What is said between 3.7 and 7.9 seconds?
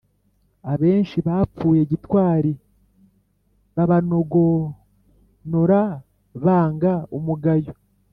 Babanogonora banga umugayo.